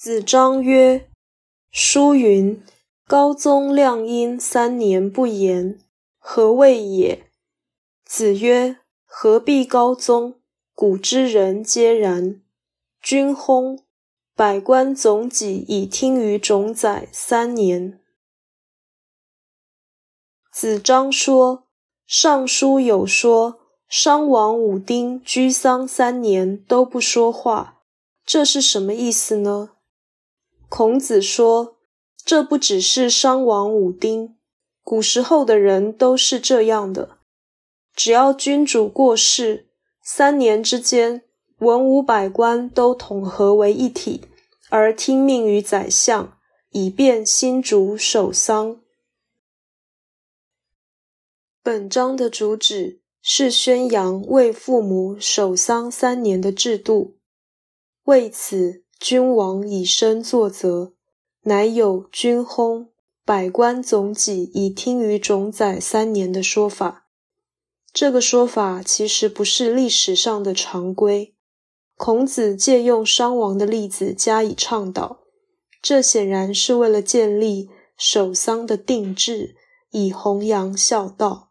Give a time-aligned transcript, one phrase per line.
[0.00, 1.10] 子张曰
[1.72, 2.62] ：“书云
[3.04, 5.76] ：‘高宗亮阴三年不言，
[6.18, 7.28] 何谓也？’”
[8.06, 10.36] 子曰：“何必高宗？
[10.72, 12.40] 古之人皆然。
[13.02, 13.80] 君薨，
[14.36, 17.98] 百官总己以听于冢宰三年。”
[20.54, 21.64] 子张说
[22.06, 23.58] ：“尚书有说，
[23.88, 27.82] 商王武丁居丧三年都不说话，
[28.24, 29.70] 这是什么意思呢？”
[30.68, 31.78] 孔子说
[32.24, 34.36] ：“这不只是商王武丁，
[34.82, 37.18] 古时候的人都是这样的。”
[37.96, 39.70] 只要君主过世，
[40.02, 41.24] 三年之间，
[41.58, 44.28] 文武百官都统合为一体，
[44.68, 46.38] 而听命于宰相，
[46.70, 48.80] 以便新主守丧。
[51.62, 57.18] 本章的主旨是宣扬为父母守丧三年的制度，
[58.04, 60.92] 为此，君王以身作则，
[61.42, 62.88] 乃有君薨，
[63.24, 67.06] 百官总己以听于冢宰三年的说法。
[67.92, 71.34] 这个说法其实不是历史上的常规，
[71.96, 75.20] 孔子借用商王的例子加以倡导，
[75.80, 79.54] 这显然是为了建立守丧的定制，
[79.90, 81.47] 以弘扬孝道。